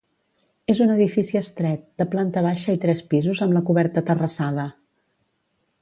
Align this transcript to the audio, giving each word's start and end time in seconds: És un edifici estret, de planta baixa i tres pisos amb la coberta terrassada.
És 0.73 0.79
un 0.85 0.93
edifici 0.93 1.37
estret, 1.41 1.83
de 2.03 2.09
planta 2.15 2.43
baixa 2.47 2.75
i 2.79 2.81
tres 2.87 3.05
pisos 3.13 3.43
amb 3.47 3.59
la 3.59 3.65
coberta 3.71 4.05
terrassada. 4.11 4.69